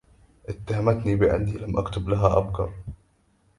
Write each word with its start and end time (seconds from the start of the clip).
اتهمتني 0.49 1.15
بأني 1.15 1.51
لم 1.57 1.77
أكتب 1.77 2.09
لها 2.09 2.37
أبكر. 2.37 2.73